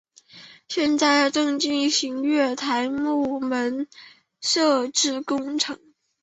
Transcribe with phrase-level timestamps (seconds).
[0.67, 3.87] 现在正进行月台幕门
[4.39, 5.79] 设置工程。